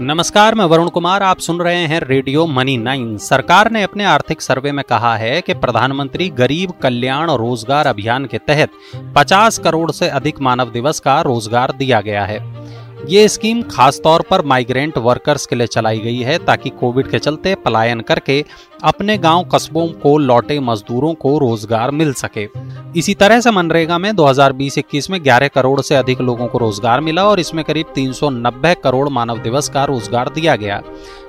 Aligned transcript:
नमस्कार, 0.00 0.54
मैं 0.54 0.64
वरुण 0.64 0.88
कुमार, 0.88 1.22
आप 1.22 1.38
सुन 1.38 1.60
रहे 1.60 1.84
हैं 1.86 2.00
रेडियो 2.00 2.44
मनी 2.46 2.76
नाइन। 2.76 3.16
सरकार 3.18 3.70
ने 3.70 3.82
अपने 3.82 4.04
आर्थिक 4.04 4.42
सर्वे 4.42 4.72
में 4.72 4.84
कहा 4.84 5.14
है 5.16 5.40
कि 5.42 5.54
प्रधानमंत्री 5.54 6.28
गरीब 6.28 6.72
कल्याण 6.82 7.30
रोज़गार 7.30 7.86
अभियान 7.86 8.24
के 8.24 8.38
तहत 8.38 8.70
50 9.16 9.58
करोड़ 9.58 9.90
से 9.90 10.08
अधिक 10.08 10.40
मानव 10.40 10.70
दिवस 10.70 11.00
का 11.00 11.20
रोज़गार 11.20 11.72
दिया 11.72 12.00
गया 12.00 12.24
है। 12.24 12.38
ये 12.96 13.26
स्कीम 13.28 13.60
खास 13.62 14.00
तौर 14.04 14.22
पर 14.30 14.44
माइग्रेंट 14.44 14.96
वर्कर्स 14.98 15.44
के 15.46 15.56
लिए 15.56 15.66
चलाई 15.66 15.98
गई 15.98 16.20
है 16.20 16.38
ताकि 16.38 16.70
कोविड 16.70 17.10
के 17.10 17.18
चलते 17.18 17.54
पलायन 17.54 18.00
करके 18.00 18.44
अपने 18.84 19.16
गाँव 19.18 19.44
कस्बों 19.44 19.86
को 20.02 20.16
लौटे 20.18 20.58
मजदूरों 20.60 21.12
को 21.14 21.36
रोज़गार 21.38 21.90
मिल 21.90 22.12
सके। 22.12 22.46
इसी 22.98 23.14
तरह 23.14 23.40
से 23.40 23.50
मनरेगा 23.50 23.98
में 23.98 24.10
2020-21 24.16 25.10
में 25.10 25.18
11 25.20 25.48
करोड़ 25.48 25.80
से 25.80 25.94
अधिक 25.94 26.20
लोगों 26.20 26.46
को 26.46 26.58
रोज़गार 26.58 27.00
मिला 27.00 27.24
और 27.24 27.40
इसमें 27.40 27.64
करीब 27.64 27.92
390 27.94 28.74
करोड़ 28.82 29.08
मानव 29.08 29.38
दिवस 29.38 29.68
का 29.68 29.84
रोज़गार 29.84 30.28
दिया 30.28 30.56
गया। 30.56 30.82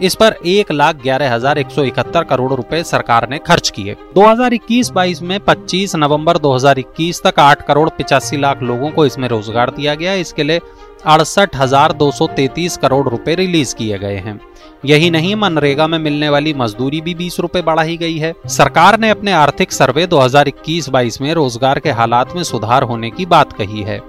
इस 0.00 0.14
पर 0.14 0.34
एक 0.46 0.70
लाख 0.72 0.96
ग्यारह 0.96 1.34
हज़ार 1.34 1.58
एक 1.58 1.70
सौ 1.70 1.82
इकहत्तर 1.82 2.24
करोड़ 2.24 2.52
रुपए 2.52 2.82
सरकार 2.84 3.28
ने 3.30 3.38
खर्च 3.38 3.70
किए। 3.70 3.96
2021-22 4.14 5.22
में 5.22 5.38
25 5.40 5.96
नवंबर 5.96 6.38
2021 6.38 7.22
तक 7.22 7.40
8 7.40 7.66
करोड़ 7.66 7.88
पिचासी 7.88 8.36
लाख 8.36 8.62
लोगों 8.62 8.90
को 8.90 9.06
इसमें 9.06 9.28
रोज़गार 9.28 9.70
दिया 9.70 9.94
गया। 9.94 10.14
इसके 10.16 10.42
लिए 10.42 10.60
अड़सठ 11.06 11.56
हज़ार 11.56 11.92
दो 11.92 12.10
सौ 12.10 12.26
तैतीस 12.26 12.76
करोड़ 12.76 13.08
रुपए 13.08 13.34
रिलीज़ 13.34 13.74
किए 13.74 13.98
गए 13.98 14.16
हैं। 14.16 14.38
यही 14.84 15.10
नहीं, 15.10 15.34
मनरेगा 15.36 15.86
में 15.86 15.98
मिलने 15.98 16.28
वाली 16.28 16.52
मजदूरी 16.54 17.00
भी 17.00 17.14
बीस 17.14 17.38
रूपए 17.40 17.62
बढ़ाई 17.62 17.96
गई 17.96 18.16
है। 18.18 18.34
सरकार 18.48 18.98
ने 18.98 19.10
अपने 19.10 19.32
आर्थिक 19.32 19.72
सर्वे 19.72 20.06
2021-22 20.06 21.20
में 21.20 21.32
रोज़गार 21.34 21.78
के 21.78 21.90
हालात 21.90 22.34
में 22.36 22.42
सुधार 22.44 22.82
होने 22.82 23.10
की 23.10 23.26
बात 23.26 23.52
कही 23.52 23.82
है। 23.82 24.00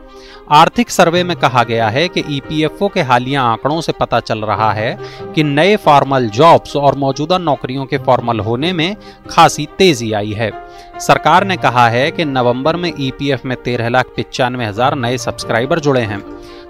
आर्थिक 0.51 0.89
सर्वे 0.89 1.23
में 1.23 1.35
कहा 1.37 1.63
गया 1.63 1.87
है 1.89 2.07
कि 2.07 2.23
ईपीएफओ 2.29 2.87
के 2.87 3.01
हालिया 3.01 3.43
आंकड़ों 3.43 3.79
से 3.81 3.91
पता 3.91 4.19
चल 4.21 4.41
रहा 4.41 4.71
है 4.73 4.97
कि 5.35 5.43
नए 5.43 5.75
फॉर्मल 5.75 6.27
जॉब्स 6.29 6.75
और 6.75 6.95
मौजूदा 6.95 7.37
नौकरियों 7.39 7.85
के 7.85 7.97
फॉर्मल 7.99 8.39
होने 8.39 8.73
में 8.73 8.95
खासी 9.29 9.67
तेज़ी 9.77 10.11
आई 10.13 10.31
है। 10.31 10.51
सरकार 10.99 11.43
ने 11.43 11.57
कहा 11.57 11.87
है 11.89 12.09
कि 12.11 12.25
नवंबर 12.25 12.75
में 12.75 12.91
ईपीएफ 12.91 13.45
में 13.45 13.55
तेरह 13.63 13.89
लाख 13.89 14.13
पिचानवे 14.15 14.65
हज़ार 14.65 14.95
नए 14.95 15.17
सब्सक्राइबर 15.19 15.79
जुड़े 15.79 16.01
हैं। 16.01 16.21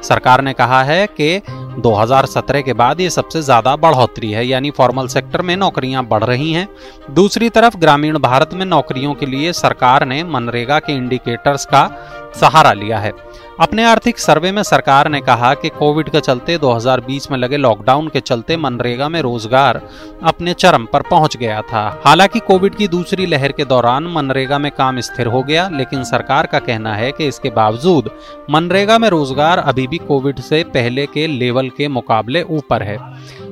सरकार 0.04 0.42
ने 0.42 0.54
कहा 0.54 0.82
है 0.84 1.06
कि 1.10 1.42
2017 1.78 2.62
के 2.62 2.74
बाद 2.74 3.00
ये 3.02 3.10
सबसे 3.10 3.42
ज़्यादा 3.42 3.76
बढ़ोतरी 3.76 4.32
है, 4.32 4.46
यानी 4.46 4.72
फॉर्मल 4.72 5.08
सेक्टर 5.08 5.42
में 5.42 5.56
नौकरियाँ 5.58 6.06
बढ़ 6.08 6.24
रही 6.24 6.52
हैं। 6.54 6.68
दूसरी 7.12 7.50
तरफ़ 7.50 7.78
ग्रामीण 7.78 8.18
भारत 8.20 8.54
में 8.54 8.66
नौकरियों 8.66 9.14
के 9.14 9.26
लिए 9.26 9.54
सरकार 9.54 10.06
ने 10.06 10.24
मनरेगा 10.24 10.80
के 10.80 10.94
इंडिकेटर्स 10.94 11.66
का 11.66 11.86
सहारा 12.34 12.74
लिया 12.74 13.00
है। 13.00 13.12
अपने 13.60 13.84
आर्थिक 13.86 14.20
सर्वे 14.20 14.52
में 14.52 14.62
सरकार 14.64 15.08
ने 15.10 15.20
कहा 15.22 15.54
कि 15.54 15.70
कोविड 15.70 16.10
के 16.10 16.20
चलते 16.20 16.58
2020 16.58 17.30
में 17.32 17.38
लगे 17.38 17.58
लॉकडाउन 17.58 18.08
के 18.08 18.20
चलते 18.20 18.58
मनरेगा 18.58 19.10
में 19.10 19.20
रोज़गार 19.22 19.82
अपने 20.24 20.54
चरम 20.56 20.86
पर 20.86 21.02
पहुँच 21.02 21.38
गया 21.38 21.62
था। 21.64 21.84
हालाँकि 22.06 22.40
कोविड 22.40 22.76
की 22.76 22.88
दूसरी 22.88 23.26
लहर 23.26 23.52
के 23.52 23.66
दौरान 23.66 24.08
मनरेगा 24.08 24.58
में 24.58 24.72
काम 24.72 25.00
स्थिर 25.02 25.28
हो 25.28 25.44
गया, 25.44 25.68
लेकिन 25.70 26.04
सरकार 26.04 26.46
का 26.46 26.60
कहना 26.62 26.96
है 26.96 27.12
कि 27.12 27.28
इसके 27.28 27.50
बावजूद 27.52 28.10
मनरेगा 28.50 28.98
में 28.98 29.10
रोज़गार 29.10 29.60
अभी 29.60 29.88
भी 29.88 29.98
कोविड 30.00 30.40
से 30.42 30.64
पहले 30.74 31.06
के 31.06 31.28
लेवल 31.30 31.70
के 31.70 31.88
मुकाबले 31.90 32.42
ऊपर 32.44 32.84
है। 32.84 32.98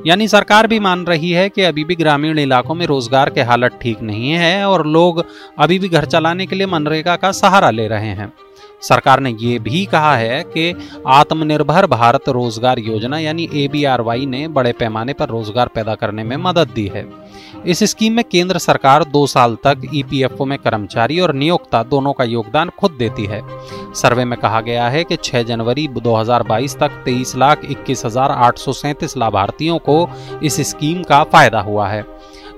यानी 0.07 0.27
सरकार 0.27 0.67
भी 0.67 0.79
मान 0.79 1.05
रही 1.05 1.31
है 1.31 1.49
कि 1.49 1.61
अभी 1.63 1.83
भी 1.83 1.95
ग्रामीण 1.95 2.39
इलाकों 2.39 2.75
में 2.75 2.85
रोज़गार 2.85 3.29
के 3.29 3.41
हालत 3.43 3.79
ठीक 3.81 4.01
नहीं 4.01 4.31
है 4.31 4.65
और 4.65 4.85
लोग 4.87 5.25
अभी 5.59 5.79
भी 5.79 5.89
घर 5.89 6.05
चलाने 6.05 6.45
के 6.45 6.55
लिए 6.55 6.67
मनरेगा 6.67 7.15
का 7.15 7.31
सहारा 7.33 7.69
ले 7.69 7.87
रहे 7.87 8.07
हैं। 8.07 8.33
सरकार 8.81 9.19
ने 9.19 9.35
ये 9.39 9.57
भी 9.59 9.85
कहा 9.85 10.15
है 10.15 10.43
कि 10.47 10.73
आत्मनिर्भर 11.09 11.85
भारत 11.87 12.29
रोज़गार 12.29 12.79
योजना 12.79 13.17
यानी 13.19 13.49
ए 13.53 13.67
ने 14.27 14.47
बड़े 14.49 14.71
पैमाने 14.71 15.13
पर 15.13 15.29
रोज़गार 15.29 15.67
पैदा 15.67 15.95
करने 15.95 16.23
में 16.23 16.35
मदद 16.39 16.71
दी 16.75 16.87
है। 16.87 17.05
इस 17.65 17.83
स्कीम 17.83 18.13
में 18.13 18.23
केंद्र 18.23 18.57
सरकार 18.57 19.03
दो 19.03 19.25
साल 19.27 19.55
तक 19.63 19.81
ईपीएफओ 19.93 20.45
में 20.45 20.57
कर्मचारी 20.57 21.19
और 21.19 21.33
नियोक्ता 21.33 21.81
दोनों 21.83 22.13
का 22.13 22.23
योगदान 22.23 22.69
खुद 22.79 22.91
देती 22.91 23.25
है। 23.25 23.41
सर्वे 23.95 24.25
में 24.25 24.37
कहा 24.39 24.61
गया 24.61 24.87
है 24.89 25.03
कि 25.03 25.15
6 25.15 25.43
जनवरी 25.43 25.87
2022 25.89 26.77
तक 26.79 27.01
तेईस 27.05 27.35
लाख 27.35 27.65
इक्कीस 27.65 28.05
हज़ार 28.05 28.31
आठ 28.31 28.57
सौ 28.57 28.73
सैंतीस 28.73 29.17
लाभार्थियों 29.17 29.77
को 29.79 30.07
इस 30.43 30.59
स्कीम 30.69 31.03
का 31.03 31.23
फ़ायदा 31.23 31.59
हुआ 31.61 31.87
है। 31.89 32.03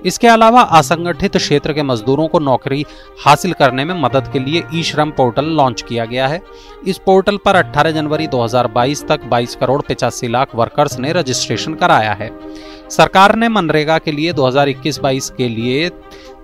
इसके 0.04 0.28
अलावा 0.28 0.60
असंगठित 0.78 1.36
क्षेत्र 1.36 1.72
के 1.72 1.82
मजदूरों 1.82 2.26
को 2.28 2.38
नौकरी 2.38 2.84
हासिल 3.24 3.52
करने 3.52 3.84
में 3.84 3.94
मदद 3.94 4.30
के 4.32 4.38
लिए 4.38 4.62
ई 4.74 4.82
श्रम 4.82 5.10
पोर्टल 5.10 5.44
लॉन्च 5.56 5.82
किया 5.82 6.04
गया 6.04 6.26
है। 6.28 6.40
इस 6.86 6.98
पोर्टल 6.98 7.36
पर 7.36 7.56
18 7.56 7.90
जनवरी 7.90 8.26
2022 8.26 9.04
तक 9.08 9.28
22 9.30 9.54
करोड़ 9.54 9.80
पिचासी 9.82 10.28
लाख 10.28 10.54
वर्कर्स 10.54 10.98
ने 10.98 11.12
रजिस्ट्रेशन 11.12 11.74
कराया 11.74 12.12
है। 12.12 12.30
सरकार 12.90 13.34
ने 13.36 13.48
मनरेगा 13.48 13.98
के 13.98 14.12
लिए 14.12 14.32
2021-22 14.32 15.30
के 15.30 15.48
लिए 15.48 15.88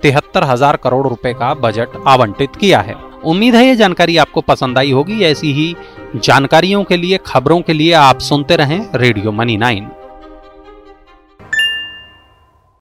तिहत्तर 0.03 0.45
हज़ार 0.45 0.77
करोड़ 0.77 1.07
रुपए 1.09 1.33
का 1.35 1.55
बजट 1.57 2.03
आवंटित 2.09 2.57
किया 2.57 2.81
है। 2.81 2.95
उम्मीद 3.25 3.55
है 3.55 3.67
ये 3.67 3.75
जानकारी 3.77 4.17
आपको 4.17 4.41
पसंद 4.41 4.79
आई 4.79 4.91
होगी। 4.91 5.23
ऐसी 5.25 5.53
ही 5.53 5.75
जानकारियों 6.17 6.83
के 6.85 6.97
लिए, 6.97 7.19
खबरों 7.27 7.61
के 7.61 7.73
लिए 7.73 7.93
आप 7.95 8.19
सुनते 8.21 8.57
रहें 8.57 8.81
रेडियो 8.95 9.33
मनी 9.33 9.57
नाइन। 9.57 9.89